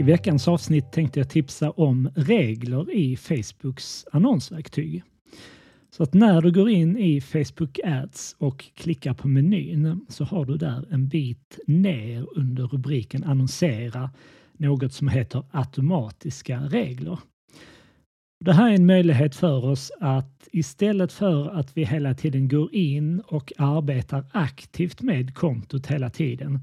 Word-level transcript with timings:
I 0.00 0.02
veckans 0.02 0.48
avsnitt 0.48 0.92
tänkte 0.92 1.20
jag 1.20 1.28
tipsa 1.28 1.70
om 1.70 2.10
regler 2.14 2.94
i 2.94 3.16
Facebooks 3.16 4.06
annonsverktyg. 4.12 5.02
Så 5.90 6.02
att 6.02 6.14
när 6.14 6.40
du 6.40 6.52
går 6.52 6.70
in 6.70 6.98
i 6.98 7.20
Facebook 7.20 7.80
Ads 7.84 8.36
och 8.38 8.64
klickar 8.74 9.14
på 9.14 9.28
menyn 9.28 10.06
så 10.08 10.24
har 10.24 10.44
du 10.44 10.56
där 10.56 10.84
en 10.90 11.08
bit 11.08 11.58
ner 11.66 12.26
under 12.36 12.64
rubriken 12.64 13.24
annonsera 13.24 14.10
något 14.52 14.92
som 14.92 15.08
heter 15.08 15.42
automatiska 15.50 16.60
regler. 16.60 17.18
Det 18.44 18.52
här 18.52 18.70
är 18.70 18.74
en 18.74 18.86
möjlighet 18.86 19.36
för 19.36 19.64
oss 19.64 19.92
att 20.00 20.48
istället 20.52 21.12
för 21.12 21.48
att 21.48 21.76
vi 21.76 21.84
hela 21.84 22.14
tiden 22.14 22.48
går 22.48 22.74
in 22.74 23.20
och 23.20 23.52
arbetar 23.56 24.24
aktivt 24.32 25.02
med 25.02 25.34
kontot 25.34 25.86
hela 25.86 26.10
tiden 26.10 26.60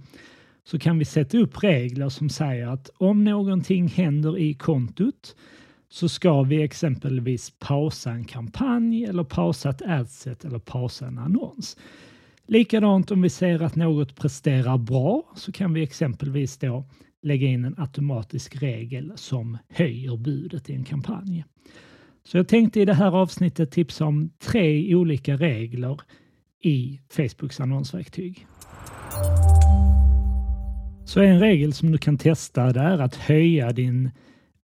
så 0.67 0.79
kan 0.79 0.99
vi 0.99 1.05
sätta 1.05 1.37
upp 1.37 1.63
regler 1.63 2.09
som 2.09 2.29
säger 2.29 2.67
att 2.67 2.89
om 2.97 3.23
någonting 3.23 3.87
händer 3.87 4.37
i 4.37 4.53
kontot 4.53 5.35
så 5.89 6.09
ska 6.09 6.43
vi 6.43 6.63
exempelvis 6.63 7.53
pausa 7.59 8.11
en 8.11 8.23
kampanj 8.23 9.05
eller 9.05 9.23
pausa 9.23 9.69
ett 9.69 9.81
adset 9.81 10.45
eller 10.45 10.59
pausa 10.59 11.07
en 11.07 11.17
annons. 11.17 11.77
Likadant 12.47 13.11
om 13.11 13.21
vi 13.21 13.29
ser 13.29 13.63
att 13.63 13.75
något 13.75 14.15
presterar 14.15 14.77
bra 14.77 15.33
så 15.35 15.51
kan 15.51 15.73
vi 15.73 15.83
exempelvis 15.83 16.57
då 16.57 16.85
lägga 17.21 17.47
in 17.47 17.65
en 17.65 17.75
automatisk 17.77 18.61
regel 18.61 19.13
som 19.15 19.57
höjer 19.69 20.17
budet 20.17 20.69
i 20.69 20.73
en 20.73 20.83
kampanj. 20.83 21.45
Så 22.23 22.37
jag 22.37 22.47
tänkte 22.47 22.81
i 22.81 22.85
det 22.85 22.93
här 22.93 23.15
avsnittet 23.15 23.71
tipsa 23.71 24.05
om 24.05 24.29
tre 24.39 24.95
olika 24.95 25.35
regler 25.35 26.01
i 26.61 26.99
Facebooks 27.09 27.59
annonsverktyg. 27.59 28.47
Så 31.07 31.21
en 31.21 31.39
regel 31.39 31.73
som 31.73 31.91
du 31.91 31.97
kan 31.97 32.17
testa 32.17 32.73
det 32.73 32.79
är 32.79 32.99
att 32.99 33.15
höja 33.15 33.71
din 33.71 34.11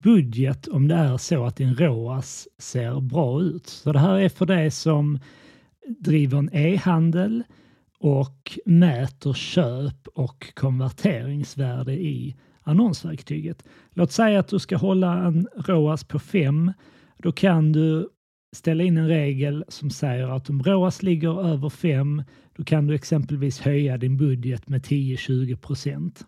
budget 0.03 0.67
om 0.67 0.87
det 0.87 0.95
är 0.95 1.17
så 1.17 1.45
att 1.45 1.55
din 1.55 1.75
ROAS 1.75 2.47
ser 2.57 3.01
bra 3.01 3.41
ut. 3.41 3.67
Så 3.67 3.91
det 3.91 3.99
här 3.99 4.19
är 4.19 4.29
för 4.29 4.45
dig 4.45 4.71
som 4.71 5.19
driver 5.99 6.37
en 6.37 6.49
e-handel 6.53 7.43
och 7.99 8.59
mäter 8.65 9.33
köp 9.33 10.07
och 10.13 10.55
konverteringsvärde 10.55 11.93
i 11.93 12.35
annonsverktyget. 12.61 13.63
Låt 13.93 14.11
säga 14.11 14.39
att 14.39 14.47
du 14.47 14.59
ska 14.59 14.77
hålla 14.77 15.25
en 15.25 15.47
ROAS 15.55 16.03
på 16.03 16.19
5. 16.19 16.73
Då 17.17 17.31
kan 17.31 17.71
du 17.71 18.09
ställa 18.55 18.83
in 18.83 18.97
en 18.97 19.07
regel 19.07 19.65
som 19.67 19.89
säger 19.89 20.27
att 20.27 20.49
om 20.49 20.63
ROAS 20.63 21.03
ligger 21.03 21.47
över 21.47 21.69
5 21.69 22.23
då 22.55 22.63
kan 22.63 22.87
du 22.87 22.95
exempelvis 22.95 23.59
höja 23.59 23.97
din 23.97 24.17
budget 24.17 24.69
med 24.69 24.81
10-20 24.81 25.55
procent. 25.55 26.25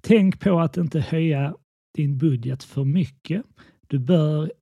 Tänk 0.00 0.40
på 0.40 0.60
att 0.60 0.76
inte 0.76 1.00
höja 1.00 1.54
din 1.94 2.18
budget 2.18 2.64
för 2.64 2.84
mycket. 2.84 3.42
Du 3.86 3.98
bör 3.98 4.52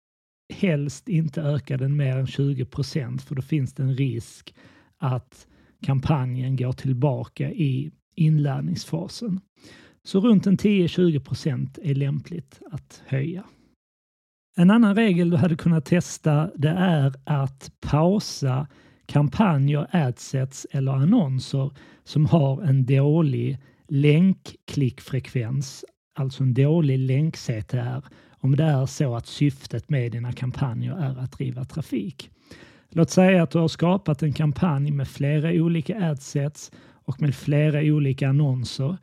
helst 0.54 1.08
inte 1.08 1.42
öka 1.42 1.77
den 1.77 1.97
mer 1.97 2.16
än 2.16 2.27
20 2.27 2.64
procent 2.64 3.22
för 3.22 3.34
då 3.34 3.42
finns 3.42 3.74
det 3.74 3.82
en 3.82 3.94
risk 3.94 4.54
att 4.98 5.47
kampanjen 5.82 6.56
går 6.56 6.72
tillbaka 6.72 7.50
i 7.50 7.91
inlärningsfasen. 8.14 9.41
Så 10.04 10.20
runt 10.20 10.47
en 10.47 10.56
10-20 10.56 11.24
procent 11.24 11.78
är 11.82 11.94
lämpligt 11.94 12.60
att 12.70 13.02
höja. 13.06 13.44
En 14.59 14.71
annan 14.71 14.95
regel 14.95 15.31
du 15.31 15.37
hade 15.37 15.57
kunnat 15.57 15.85
testa 15.85 16.51
det 16.55 16.69
är 16.69 17.12
att 17.25 17.71
pausa 17.81 18.67
kampanjer, 19.07 19.87
adsets 19.91 20.67
eller 20.71 20.93
annonser 20.93 21.71
som 22.05 22.27
har 22.27 22.62
en 22.62 22.87
dålig 22.87 23.59
länkklickfrekvens, 23.89 25.84
alltså 26.15 26.43
en 26.43 26.55
dålig 26.55 26.99
länk-CTR, 26.99 28.05
om 28.31 28.56
det 28.56 28.65
är 28.65 28.87
så 28.87 29.15
att 29.15 29.27
syftet 29.27 29.89
med 29.89 30.12
dina 30.12 30.33
kampanjer 30.33 30.93
är 30.93 31.19
att 31.19 31.33
driva 31.33 31.65
trafik. 31.65 32.31
Låt 32.91 33.11
säga 33.11 33.43
att 33.43 33.50
du 33.50 33.59
har 33.59 33.69
skapat 33.69 34.22
en 34.22 34.33
kampanj 34.33 34.91
med 34.91 35.09
flera 35.09 35.50
olika 35.50 36.11
adsets 36.11 36.72
och 37.05 37.22
med 37.22 37.34
flera 37.34 37.81
olika 37.81 38.28
annonser. 38.28 38.97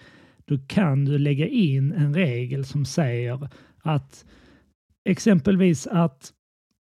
Då 0.46 0.58
kan 0.68 1.06
du 1.06 1.18
lägga 1.18 1.48
in 1.48 1.92
en 1.92 2.14
regel 2.14 2.66
som 2.66 2.86
säger 2.86 3.50
att 3.82 4.26
exempelvis 5.06 5.88
att 5.88 6.34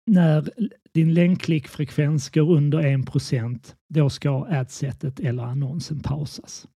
när 0.07 0.51
din 0.95 1.15
länkklickfrekvens 1.15 2.31
går 2.31 2.51
under 2.57 2.79
1 3.59 3.77
då 3.89 4.11
ska 4.11 4.47
adsetet 4.51 5.21
eller 5.21 5.43
annonsen 5.43 6.01
pausas. 6.01 6.69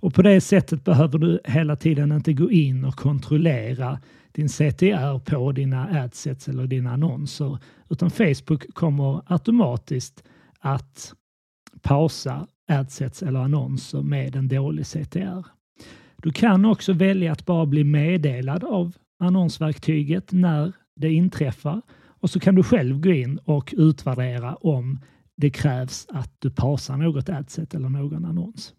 Och 0.00 0.14
på 0.14 0.22
det 0.22 0.40
sättet 0.40 0.84
behöver 0.84 1.18
du 1.18 1.40
hela 1.44 1.76
tiden 1.76 2.12
inte 2.12 2.32
gå 2.32 2.50
in 2.50 2.84
och 2.84 2.94
kontrollera 2.94 4.00
din 4.32 4.48
CTR 4.48 5.18
på 5.18 5.52
dina 5.52 6.02
adsets 6.02 6.48
eller 6.48 6.66
dina 6.66 6.92
annonser, 6.92 7.58
utan 7.90 8.10
Facebook 8.10 8.74
kommer 8.74 9.22
automatiskt 9.26 10.24
att 10.58 11.14
pausa 11.82 12.46
adsets 12.68 13.22
eller 13.22 13.40
annonser 13.40 14.02
med 14.02 14.36
en 14.36 14.48
dålig 14.48 14.86
CTR. 14.86 15.46
Du 16.22 16.32
kan 16.32 16.64
också 16.64 16.92
välja 16.92 17.32
att 17.32 17.46
bara 17.46 17.66
bli 17.66 17.84
meddelad 17.84 18.64
av 18.64 18.92
annonsverktyget 19.18 20.32
när 20.32 20.72
det 20.96 21.12
inträffar 21.12 21.82
och 22.20 22.30
så 22.30 22.40
kan 22.40 22.54
du 22.54 22.62
själv 22.62 23.00
gå 23.00 23.10
in 23.10 23.38
och 23.44 23.74
utvärdera 23.76 24.54
om 24.54 24.98
det 25.36 25.50
krävs 25.50 26.06
att 26.08 26.32
du 26.38 26.50
pausar 26.50 26.96
något 26.96 27.28
adset 27.28 27.74
eller 27.74 27.88
någon 27.88 28.24
annons. 28.24 28.74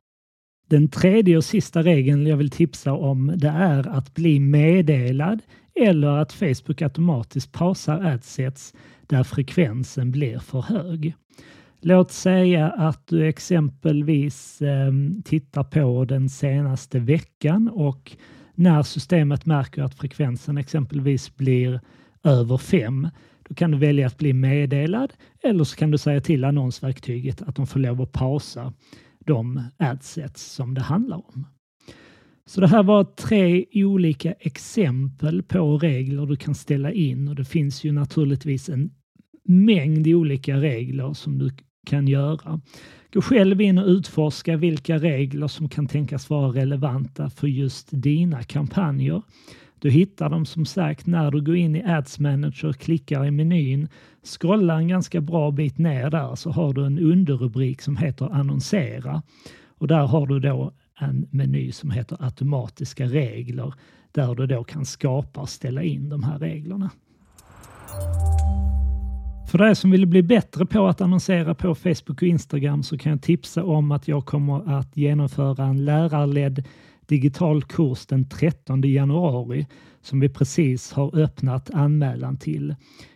Den 0.70 0.88
tredje 0.88 1.38
och 1.38 1.44
sista 1.44 1.84
regeln 1.84 2.28
jag 2.28 2.38
vill 2.38 2.50
tipsa 2.50 2.94
om 2.94 3.34
det 3.36 3.48
är 3.48 3.88
att 3.88 4.16
bli 4.16 4.40
meddelad 4.40 5.40
eller 5.76 6.08
att 6.08 6.34
Facebook 6.34 6.82
automatiskt 6.82 7.52
pausar 7.52 8.02
adsets 8.02 8.74
där 9.08 9.24
frekvensen 9.24 10.12
blir 10.12 10.40
för 10.40 10.62
hög. 10.62 11.16
Låt 11.82 12.12
säga 12.12 12.70
att 12.70 13.08
du 13.08 13.28
exempelvis 13.28 14.62
eh, 14.62 14.92
tittar 15.26 15.64
på 15.64 16.06
den 16.06 16.30
senaste 16.30 17.00
veckan 17.00 17.68
och 17.68 18.18
när 18.60 18.84
systemet 18.84 19.46
märker 19.46 19.84
att 19.84 19.96
frekvensen 19.96 20.58
exempelvis 20.58 21.36
blir 21.36 21.82
över 22.24 22.58
5 22.58 23.08
då 23.50 23.56
kan 23.56 23.72
du 23.72 23.78
välja 23.78 24.08
att 24.08 24.18
bli 24.18 24.34
meddelad 24.34 25.14
eller 25.44 25.64
så 25.64 25.76
kan 25.76 25.92
du 25.92 25.98
säga 25.98 26.22
till 26.22 26.44
annonsverktyget 26.44 27.42
att 27.42 27.56
de 27.56 27.68
får 27.68 27.80
lov 27.80 28.02
att 28.02 28.12
pausa 28.12 28.74
de 29.20 29.64
adsets 29.78 30.54
som 30.54 30.74
det 30.74 30.82
handlar 30.82 31.18
om. 31.18 31.48
Så 32.46 32.62
det 32.62 32.68
här 32.68 32.84
var 32.84 33.04
tre 33.04 33.66
olika 33.74 34.32
exempel 34.32 35.44
på 35.44 35.78
regler 35.78 36.26
du 36.26 36.36
kan 36.36 36.56
ställa 36.56 36.92
in 36.92 37.28
och 37.28 37.36
det 37.36 37.46
finns 37.46 37.84
ju 37.84 37.92
naturligtvis 37.92 38.70
en 38.70 38.92
mängd 39.44 40.08
olika 40.08 40.58
regler 40.58 41.14
som 41.14 41.38
du 41.38 41.52
kan 41.90 42.08
göra. 42.08 42.62
Gå 43.14 43.22
själv 43.22 43.62
in 43.62 43.78
och 43.78 43.88
utforska 43.88 44.58
vilka 44.58 44.98
regler 44.98 45.48
som 45.48 45.70
kan 45.70 45.88
tänkas 45.88 46.30
vara 46.30 46.52
relevanta 46.52 47.30
för 47.30 47.48
just 47.48 47.88
dina 47.92 48.44
kampanjer. 48.44 49.22
Du 49.80 49.90
hittar 49.90 50.30
dem 50.30 50.46
som 50.46 50.66
sagt 50.66 51.08
när 51.08 51.32
du 51.32 51.42
går 51.42 51.56
in 51.56 51.76
i 51.76 51.84
Ads 51.84 52.20
Manager, 52.20 52.74
klickar 52.74 53.26
i 53.26 53.32
menyn, 53.32 53.88
scrollar 54.24 54.78
en 54.78 54.88
ganska 54.88 55.22
bra 55.22 55.52
bit 55.52 55.78
ner 55.78 56.10
där 56.10 56.36
så 56.36 56.52
har 56.52 56.74
du 56.74 56.86
en 56.86 57.00
underrubrik 57.00 57.82
som 57.82 57.98
heter 57.98 58.34
annonsera 58.34 59.22
och 59.78 59.88
där 59.88 60.08
har 60.08 60.28
du 60.28 60.40
då 60.40 60.72
en 61.00 61.28
meny 61.32 61.72
som 61.72 61.92
heter 61.92 62.18
automatiska 62.20 63.06
regler 63.06 63.74
där 64.12 64.36
du 64.36 64.48
då 64.48 64.64
kan 64.64 64.86
skapa 64.86 65.42
och 65.42 65.50
ställa 65.50 65.84
in 65.84 66.10
de 66.10 66.24
här 66.24 66.40
reglerna. 66.40 66.90
För 69.50 69.58
dig 69.58 69.76
som 69.76 69.92
vill 69.92 70.06
bli 70.06 70.24
bättre 70.24 70.66
på 70.66 70.88
att 70.88 71.02
annonsera 71.02 71.56
på 71.56 71.76
Facebook 71.76 72.22
och 72.22 72.24
Instagram 72.24 72.84
så 72.84 72.98
kan 72.98 73.10
jag 73.10 73.22
tipsa 73.22 73.64
om 73.64 73.92
att 73.92 74.08
jag 74.08 74.26
kommer 74.26 74.78
att 74.78 74.98
genomföra 74.98 75.66
en 75.66 75.86
lärarledd 75.86 76.64
digital 77.08 77.64
kurs 77.64 78.06
den 78.06 78.30
13 78.30 78.82
januari 78.82 79.68
som 80.02 80.20
vi 80.20 80.30
precis 80.30 80.92
har 80.92 81.20
öppnat 81.20 81.70
anmälan 81.70 82.38
till. 82.38 82.76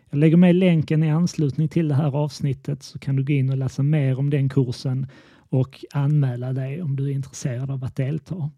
Jag 0.09 0.19
lägger 0.19 0.37
med 0.37 0.55
länken 0.55 1.03
i 1.03 1.11
anslutning 1.11 1.69
till 1.69 1.87
det 1.87 1.95
här 1.95 2.15
avsnittet 2.15 2.83
så 2.83 2.99
kan 2.99 3.15
du 3.15 3.23
gå 3.23 3.33
in 3.33 3.49
och 3.49 3.57
läsa 3.57 3.83
mer 3.83 4.19
om 4.19 4.29
den 4.29 4.49
kursen 4.49 5.07
och 5.49 5.85
anmäla 5.93 6.53
dig 6.53 6.81
om 6.81 6.95
du 6.95 7.05
är 7.09 7.13
intresserad 7.13 7.71
av 7.71 7.83
att 7.83 7.95
delta. 7.95 8.51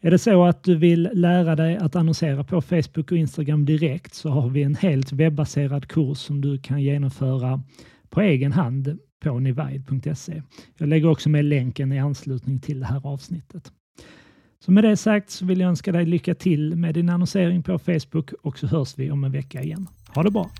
Är 0.00 0.10
det 0.10 0.18
så 0.18 0.44
att 0.44 0.64
du 0.64 0.76
vill 0.76 1.10
lära 1.12 1.56
dig 1.56 1.76
att 1.76 1.96
annonsera 1.96 2.44
på 2.44 2.60
Facebook 2.60 3.12
och 3.12 3.18
Instagram 3.18 3.64
direkt 3.64 4.14
så 4.14 4.28
har 4.28 4.48
vi 4.48 4.62
en 4.62 4.74
helt 4.74 5.12
webbaserad 5.12 5.88
kurs 5.88 6.18
som 6.18 6.40
du 6.40 6.58
kan 6.58 6.82
genomföra 6.82 7.62
på 8.10 8.20
egen 8.20 8.52
hand 8.52 8.98
på 9.20 9.38
nivide.se. 9.38 10.42
Jag 10.78 10.88
lägger 10.88 11.10
också 11.10 11.28
med 11.28 11.44
länken 11.44 11.92
i 11.92 11.98
anslutning 11.98 12.60
till 12.60 12.80
det 12.80 12.86
här 12.86 13.06
avsnittet. 13.06 13.72
Så 14.64 14.72
med 14.72 14.84
det 14.84 14.96
sagt 14.96 15.30
så 15.30 15.46
vill 15.46 15.60
jag 15.60 15.68
önska 15.68 15.92
dig 15.92 16.06
lycka 16.06 16.34
till 16.34 16.76
med 16.76 16.94
din 16.94 17.08
annonsering 17.08 17.62
på 17.62 17.78
Facebook 17.78 18.32
och 18.32 18.58
så 18.58 18.66
hörs 18.66 18.98
vi 18.98 19.10
om 19.10 19.24
en 19.24 19.32
vecka 19.32 19.62
igen. 19.62 19.86
Ha 20.08 20.22
det 20.22 20.30
bra! 20.30 20.50